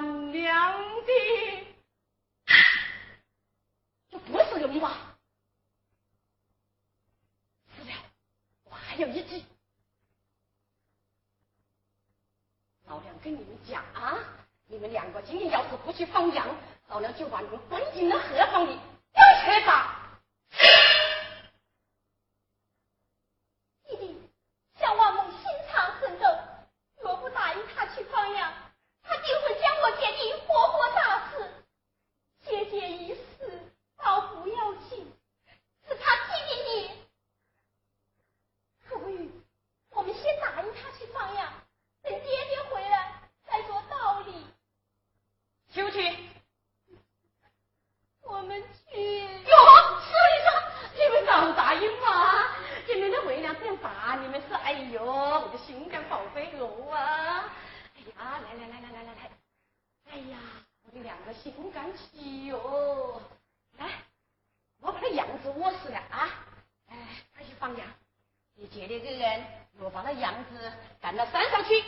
[0.00, 1.66] 娘的，
[4.10, 5.16] 这不是人吧！
[7.76, 7.92] 是的，
[8.64, 9.44] 我还有一句，
[12.86, 14.18] 老娘跟你们讲啊，
[14.66, 16.46] 你们两个今天要是不去放羊，
[16.88, 18.78] 老娘就把你们关进那河房里，
[19.14, 19.95] 要去打！
[54.20, 57.44] 你们是哎呦，我的心肝宝贝哦啊！
[57.94, 59.30] 哎呀，来来来来来来来，
[60.10, 60.38] 哎呀，
[60.84, 63.20] 我的两个心肝气哟，
[63.78, 63.86] 来，
[64.80, 66.28] 我把那羊子饿死了啊！
[66.88, 66.96] 哎，
[67.34, 67.86] 快去放羊，
[68.54, 69.44] 你姐那个人，
[69.78, 71.84] 我把那羊子赶到山上去。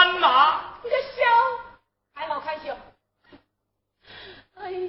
[0.00, 0.62] 斑马。
[0.82, 1.22] 你个小
[2.14, 2.72] 还好开心
[4.54, 4.88] 哎呦。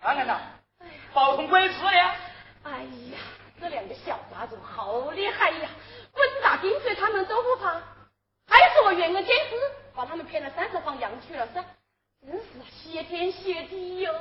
[0.00, 0.40] 当然了
[0.78, 0.92] 哎呀。
[1.12, 2.16] 宝通龟吃呀
[2.62, 2.70] 哎
[3.10, 3.18] 呀
[3.60, 5.68] 这两个小杂种好厉害呀。
[6.12, 7.74] 滚打冰水他们都不怕。
[8.46, 9.54] 还是我远个天师
[9.94, 11.62] 把他们骗了三十放羊去了噻
[12.22, 14.14] 真是谢天谢地哟。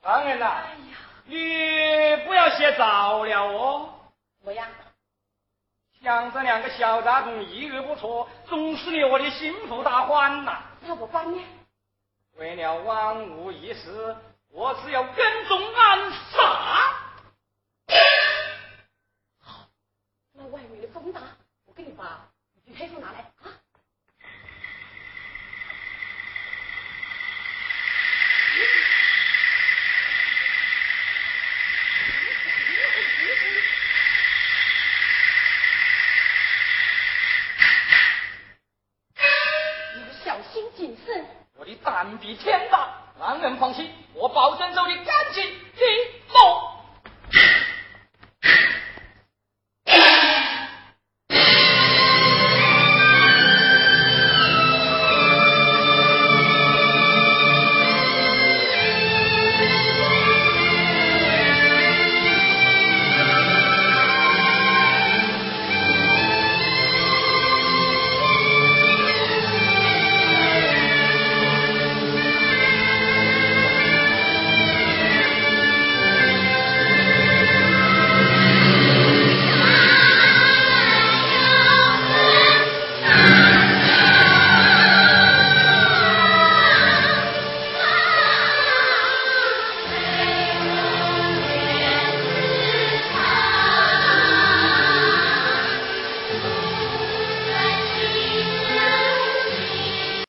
[0.00, 0.96] 当然了哎呀。
[1.26, 3.90] 你不要写早了哦。
[4.42, 4.66] 我呀
[6.08, 10.62] 养这两个小杂种一日不错，总是令我的心腹大患呐。
[10.80, 11.44] 那我帮你，
[12.36, 14.16] 为了万无一失，
[14.48, 16.40] 我只要跟踪暗杀。
[19.42, 19.68] 好，
[20.32, 21.20] 那外面的风大，
[21.66, 22.26] 我给你把
[22.64, 23.30] 你披风拿来。
[42.08, 42.88] 人比天大，
[43.20, 45.44] 让人放心，我保证走你干净。